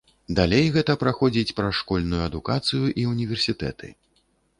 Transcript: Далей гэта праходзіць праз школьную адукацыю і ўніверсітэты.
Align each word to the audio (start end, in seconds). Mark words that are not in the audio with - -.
Далей 0.37 0.69
гэта 0.77 0.93
праходзіць 1.03 1.55
праз 1.59 1.75
школьную 1.81 2.21
адукацыю 2.29 2.85
і 3.03 3.05
ўніверсітэты. 3.11 3.93